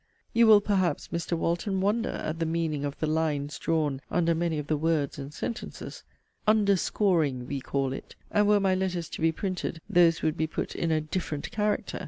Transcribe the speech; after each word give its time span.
You 0.33 0.47
will 0.47 0.61
perhaps, 0.61 1.09
Mr. 1.09 1.33
Walton, 1.37 1.79
wonder 1.79 2.09
at 2.09 2.39
the 2.39 2.45
meaning 2.47 2.85
of 2.85 2.97
the 2.99 3.05
'lines 3.05 3.59
drawn 3.59 4.01
under 4.09 4.33
many 4.33 4.57
of 4.57 4.65
the 4.65 4.75
words 4.75 5.19
and 5.19 5.31
sentences,' 5.31 6.01
(UNDERSCORING 6.47 7.45
we 7.45 7.61
call 7.61 7.93
it;) 7.93 8.15
and 8.31 8.47
were 8.47 8.59
my 8.59 8.73
letters 8.73 9.07
to 9.09 9.21
be 9.21 9.31
printed, 9.31 9.79
those 9.87 10.23
would 10.23 10.37
be 10.37 10.47
put 10.47 10.73
in 10.73 10.89
a 10.89 11.01
'different 11.01 11.51
character.' 11.51 11.99